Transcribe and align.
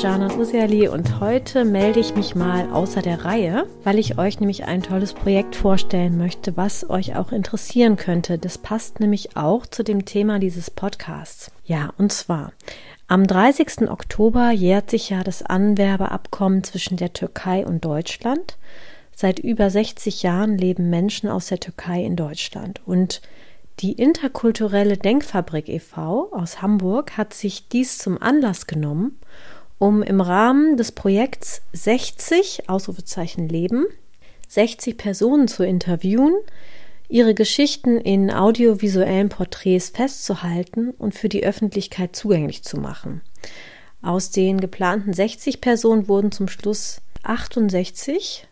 Jana 0.00 0.32
Usiali 0.38 0.86
und 0.86 1.18
heute 1.18 1.64
melde 1.64 1.98
ich 1.98 2.14
mich 2.14 2.36
mal 2.36 2.70
außer 2.70 3.02
der 3.02 3.24
Reihe, 3.24 3.66
weil 3.82 3.98
ich 3.98 4.16
euch 4.16 4.38
nämlich 4.38 4.62
ein 4.62 4.80
tolles 4.80 5.12
Projekt 5.12 5.56
vorstellen 5.56 6.16
möchte, 6.16 6.56
was 6.56 6.88
euch 6.88 7.16
auch 7.16 7.32
interessieren 7.32 7.96
könnte. 7.96 8.38
Das 8.38 8.58
passt 8.58 9.00
nämlich 9.00 9.36
auch 9.36 9.66
zu 9.66 9.82
dem 9.82 10.04
Thema 10.04 10.38
dieses 10.38 10.70
Podcasts. 10.70 11.50
Ja, 11.64 11.92
und 11.98 12.12
zwar 12.12 12.52
am 13.08 13.26
30. 13.26 13.90
Oktober 13.90 14.52
jährt 14.52 14.88
sich 14.88 15.10
ja 15.10 15.24
das 15.24 15.42
Anwerbeabkommen 15.42 16.62
zwischen 16.62 16.96
der 16.96 17.12
Türkei 17.12 17.66
und 17.66 17.84
Deutschland. 17.84 18.56
Seit 19.16 19.40
über 19.40 19.68
60 19.68 20.22
Jahren 20.22 20.56
leben 20.56 20.90
Menschen 20.90 21.28
aus 21.28 21.46
der 21.48 21.58
Türkei 21.58 22.04
in 22.04 22.14
Deutschland 22.14 22.80
und 22.86 23.20
die 23.80 23.92
interkulturelle 23.92 24.96
Denkfabrik 24.96 25.68
e.V. 25.68 26.32
aus 26.32 26.62
Hamburg 26.62 27.16
hat 27.16 27.34
sich 27.34 27.68
dies 27.68 27.98
zum 27.98 28.20
Anlass 28.20 28.66
genommen, 28.66 29.17
um 29.78 30.02
im 30.02 30.20
Rahmen 30.20 30.76
des 30.76 30.92
Projekts 30.92 31.62
60 31.72 32.68
Ausrufezeichen 32.68 33.48
Leben 33.48 33.86
60 34.48 34.96
Personen 34.96 35.46
zu 35.46 35.64
interviewen, 35.64 36.34
ihre 37.08 37.34
Geschichten 37.34 37.98
in 37.98 38.32
audiovisuellen 38.32 39.28
Porträts 39.28 39.90
festzuhalten 39.90 40.90
und 40.90 41.14
für 41.14 41.28
die 41.28 41.44
Öffentlichkeit 41.44 42.16
zugänglich 42.16 42.64
zu 42.64 42.78
machen. 42.78 43.20
Aus 44.02 44.30
den 44.30 44.60
geplanten 44.60 45.12
60 45.12 45.60
Personen 45.60 46.08
wurden 46.08 46.32
zum 46.32 46.48
Schluss 46.48 47.00
68 47.22 48.46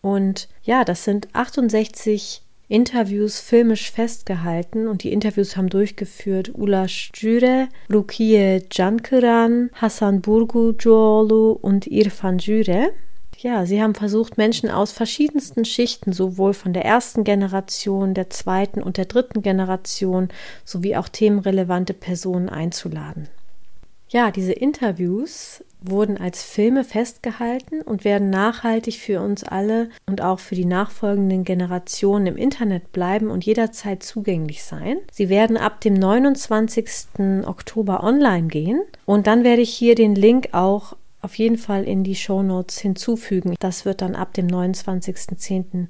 und 0.00 0.48
ja, 0.64 0.84
das 0.84 1.04
sind 1.04 1.28
68 1.32 2.41
Interviews 2.72 3.38
filmisch 3.38 3.90
festgehalten 3.90 4.88
und 4.88 5.02
die 5.02 5.12
Interviews 5.12 5.58
haben 5.58 5.68
durchgeführt 5.68 6.52
Ula 6.54 6.86
Jüre, 7.14 7.68
Rukiye 7.92 8.62
Cankiran, 8.70 9.68
Hasan 9.74 10.22
Burgujoğlu 10.22 11.52
und 11.52 11.86
Irfan 11.86 12.38
Jüre. 12.38 12.92
Ja, 13.36 13.66
sie 13.66 13.82
haben 13.82 13.94
versucht, 13.94 14.38
Menschen 14.38 14.70
aus 14.70 14.90
verschiedensten 14.90 15.66
Schichten, 15.66 16.14
sowohl 16.14 16.54
von 16.54 16.72
der 16.72 16.86
ersten 16.86 17.24
Generation, 17.24 18.14
der 18.14 18.30
zweiten 18.30 18.82
und 18.82 18.96
der 18.96 19.04
dritten 19.04 19.42
Generation, 19.42 20.28
sowie 20.64 20.96
auch 20.96 21.10
themenrelevante 21.10 21.92
Personen 21.92 22.48
einzuladen. 22.48 23.28
Ja, 24.12 24.30
diese 24.30 24.52
Interviews 24.52 25.64
wurden 25.80 26.18
als 26.18 26.42
Filme 26.42 26.84
festgehalten 26.84 27.80
und 27.80 28.04
werden 28.04 28.28
nachhaltig 28.28 28.98
für 28.98 29.22
uns 29.22 29.42
alle 29.42 29.88
und 30.04 30.20
auch 30.20 30.38
für 30.38 30.54
die 30.54 30.66
nachfolgenden 30.66 31.44
Generationen 31.44 32.26
im 32.26 32.36
Internet 32.36 32.92
bleiben 32.92 33.30
und 33.30 33.46
jederzeit 33.46 34.02
zugänglich 34.02 34.64
sein. 34.64 34.98
Sie 35.10 35.30
werden 35.30 35.56
ab 35.56 35.80
dem 35.80 35.94
29. 35.94 37.46
Oktober 37.46 38.04
online 38.04 38.48
gehen 38.48 38.82
und 39.06 39.26
dann 39.26 39.44
werde 39.44 39.62
ich 39.62 39.72
hier 39.72 39.94
den 39.94 40.14
Link 40.14 40.50
auch 40.52 40.94
auf 41.22 41.36
jeden 41.36 41.56
Fall 41.56 41.84
in 41.84 42.04
die 42.04 42.14
Show 42.14 42.42
Notes 42.42 42.80
hinzufügen. 42.80 43.54
Das 43.60 43.86
wird 43.86 44.02
dann 44.02 44.14
ab 44.14 44.34
dem 44.34 44.46
29.10. 44.46 45.86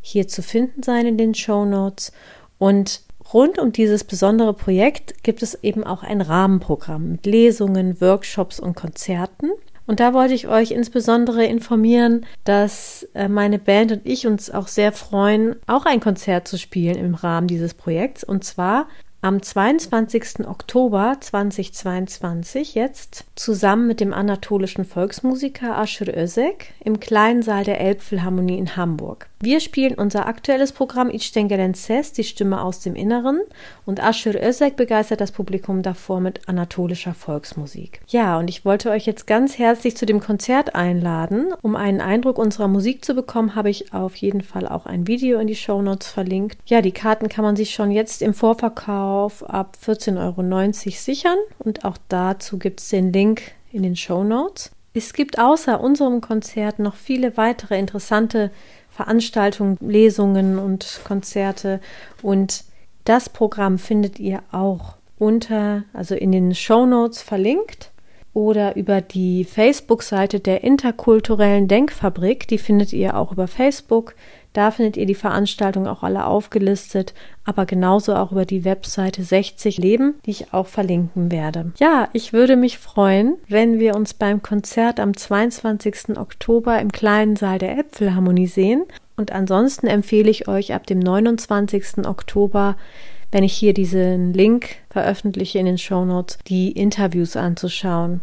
hier 0.00 0.28
zu 0.28 0.42
finden 0.42 0.82
sein 0.82 1.04
in 1.04 1.18
den 1.18 1.34
Show 1.34 1.66
Notes 1.66 2.10
und 2.56 3.02
Rund 3.32 3.58
um 3.58 3.72
dieses 3.72 4.04
besondere 4.04 4.54
Projekt 4.54 5.24
gibt 5.24 5.42
es 5.42 5.62
eben 5.62 5.84
auch 5.84 6.02
ein 6.02 6.20
Rahmenprogramm 6.20 7.12
mit 7.12 7.26
Lesungen, 7.26 8.00
Workshops 8.00 8.60
und 8.60 8.76
Konzerten. 8.76 9.50
Und 9.86 10.00
da 10.00 10.12
wollte 10.12 10.34
ich 10.34 10.48
euch 10.48 10.72
insbesondere 10.72 11.44
informieren, 11.44 12.26
dass 12.44 13.08
äh, 13.14 13.28
meine 13.28 13.58
Band 13.58 13.92
und 13.92 14.00
ich 14.04 14.26
uns 14.26 14.50
auch 14.50 14.66
sehr 14.66 14.92
freuen, 14.92 15.56
auch 15.66 15.86
ein 15.86 16.00
Konzert 16.00 16.48
zu 16.48 16.58
spielen 16.58 16.96
im 16.96 17.14
Rahmen 17.14 17.46
dieses 17.46 17.72
Projekts. 17.74 18.24
Und 18.24 18.42
zwar 18.42 18.88
am 19.26 19.42
22. 19.42 20.46
Oktober 20.46 21.16
2022 21.18 22.76
jetzt 22.76 23.24
zusammen 23.34 23.88
mit 23.88 23.98
dem 23.98 24.14
anatolischen 24.14 24.84
Volksmusiker 24.84 25.76
Aschur 25.76 26.16
Özek 26.16 26.72
im 26.84 27.00
kleinen 27.00 27.42
Saal 27.42 27.64
der 27.64 27.80
Elbphilharmonie 27.80 28.56
in 28.56 28.76
Hamburg. 28.76 29.28
Wir 29.40 29.58
spielen 29.58 29.94
unser 29.94 30.26
aktuelles 30.26 30.70
Programm 30.70 31.10
Ich 31.10 31.32
denke 31.32 31.56
Ses, 31.74 32.12
die 32.12 32.22
Stimme 32.22 32.62
aus 32.62 32.80
dem 32.80 32.94
Inneren 32.94 33.40
und 33.84 34.00
Aschur 34.00 34.34
Özek 34.34 34.76
begeistert 34.76 35.20
das 35.20 35.32
Publikum 35.32 35.82
davor 35.82 36.20
mit 36.20 36.48
anatolischer 36.48 37.12
Volksmusik. 37.12 38.00
Ja, 38.06 38.38
und 38.38 38.48
ich 38.48 38.64
wollte 38.64 38.90
euch 38.90 39.06
jetzt 39.06 39.26
ganz 39.26 39.58
herzlich 39.58 39.96
zu 39.96 40.06
dem 40.06 40.20
Konzert 40.20 40.76
einladen. 40.76 41.52
Um 41.62 41.74
einen 41.74 42.00
Eindruck 42.00 42.38
unserer 42.38 42.68
Musik 42.68 43.04
zu 43.04 43.14
bekommen, 43.14 43.56
habe 43.56 43.70
ich 43.70 43.92
auf 43.92 44.14
jeden 44.14 44.42
Fall 44.42 44.68
auch 44.68 44.86
ein 44.86 45.08
Video 45.08 45.40
in 45.40 45.48
die 45.48 45.56
Show 45.56 45.82
Notes 45.82 46.08
verlinkt. 46.08 46.58
Ja, 46.66 46.80
die 46.80 46.92
Karten 46.92 47.28
kann 47.28 47.44
man 47.44 47.56
sich 47.56 47.74
schon 47.74 47.90
jetzt 47.90 48.22
im 48.22 48.32
Vorverkauf 48.32 49.15
ab 49.46 49.76
14,90 49.84 50.16
Euro 50.18 50.72
sichern 50.92 51.38
und 51.58 51.84
auch 51.84 51.96
dazu 52.08 52.58
gibt 52.58 52.80
es 52.80 52.88
den 52.88 53.12
Link 53.12 53.42
in 53.72 53.82
den 53.82 53.96
Show 53.96 54.24
Notes. 54.24 54.70
Es 54.94 55.12
gibt 55.12 55.38
außer 55.38 55.80
unserem 55.80 56.20
Konzert 56.20 56.78
noch 56.78 56.94
viele 56.94 57.36
weitere 57.36 57.78
interessante 57.78 58.50
Veranstaltungen, 58.88 59.76
Lesungen 59.80 60.58
und 60.58 61.00
Konzerte. 61.04 61.80
Und 62.22 62.64
das 63.04 63.28
Programm 63.28 63.78
findet 63.78 64.18
ihr 64.18 64.42
auch 64.52 64.96
unter, 65.18 65.84
also 65.92 66.14
in 66.14 66.32
den 66.32 66.54
Show 66.54 66.86
Notes 66.86 67.20
verlinkt 67.20 67.90
oder 68.36 68.76
über 68.76 69.00
die 69.00 69.44
Facebook-Seite 69.44 70.40
der 70.40 70.62
interkulturellen 70.62 71.68
Denkfabrik. 71.68 72.46
Die 72.46 72.58
findet 72.58 72.92
ihr 72.92 73.16
auch 73.16 73.32
über 73.32 73.48
Facebook. 73.48 74.14
Da 74.52 74.70
findet 74.70 74.98
ihr 74.98 75.06
die 75.06 75.14
Veranstaltungen 75.14 75.86
auch 75.86 76.02
alle 76.02 76.26
aufgelistet, 76.26 77.14
aber 77.46 77.64
genauso 77.64 78.14
auch 78.14 78.32
über 78.32 78.44
die 78.44 78.66
Webseite 78.66 79.22
60 79.22 79.78
Leben, 79.78 80.16
die 80.26 80.32
ich 80.32 80.52
auch 80.52 80.66
verlinken 80.66 81.32
werde. 81.32 81.72
Ja, 81.78 82.10
ich 82.12 82.34
würde 82.34 82.56
mich 82.56 82.76
freuen, 82.76 83.36
wenn 83.48 83.78
wir 83.78 83.96
uns 83.96 84.12
beim 84.12 84.42
Konzert 84.42 85.00
am 85.00 85.16
22. 85.16 86.18
Oktober 86.18 86.78
im 86.78 86.92
kleinen 86.92 87.36
Saal 87.36 87.58
der 87.58 87.78
Äpfelharmonie 87.78 88.48
sehen. 88.48 88.84
Und 89.16 89.32
ansonsten 89.32 89.86
empfehle 89.86 90.28
ich 90.28 90.46
euch 90.46 90.74
ab 90.74 90.86
dem 90.86 90.98
29. 90.98 92.06
Oktober 92.06 92.76
wenn 93.32 93.44
ich 93.44 93.52
hier 93.52 93.74
diesen 93.74 94.32
Link 94.32 94.76
veröffentliche 94.90 95.58
in 95.58 95.66
den 95.66 95.78
Show 95.78 96.04
Notes, 96.04 96.38
die 96.46 96.72
Interviews 96.72 97.36
anzuschauen 97.36 98.20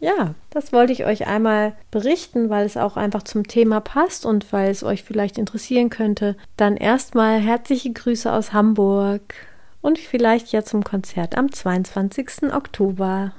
ja, 0.00 0.34
das 0.48 0.72
wollte 0.72 0.92
ich 0.92 1.04
euch 1.04 1.26
einmal 1.26 1.74
berichten, 1.90 2.48
weil 2.48 2.64
es 2.64 2.78
auch 2.78 2.96
einfach 2.96 3.22
zum 3.22 3.46
Thema 3.46 3.80
passt 3.80 4.24
und 4.24 4.50
weil 4.52 4.70
es 4.70 4.82
euch 4.82 5.02
vielleicht 5.02 5.36
interessieren 5.36 5.90
könnte. 5.90 6.36
Dann 6.56 6.76
erstmal 6.76 7.38
herzliche 7.38 7.92
Grüße 7.92 8.32
aus 8.32 8.52
Hamburg 8.54 9.34
und 9.82 9.98
vielleicht 9.98 10.52
ja 10.52 10.64
zum 10.64 10.84
Konzert 10.84 11.36
am 11.36 11.52
22. 11.52 12.52
Oktober. 12.52 13.32